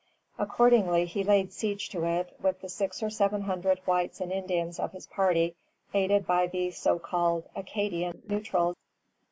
Accordingly, 0.39 1.05
he 1.05 1.23
laid 1.23 1.53
siege 1.53 1.87
to 1.89 2.05
it 2.05 2.35
with 2.41 2.59
the 2.59 2.69
six 2.69 3.03
or 3.03 3.11
seven 3.11 3.41
hundred 3.43 3.77
whites 3.85 4.19
and 4.19 4.31
Indians 4.31 4.79
of 4.79 4.93
his 4.93 5.05
party, 5.05 5.53
aided 5.93 6.25
by 6.25 6.47
the 6.47 6.71
so 6.71 6.97
called 6.97 7.47
Acadian 7.55 8.23
neutrals. 8.27 8.77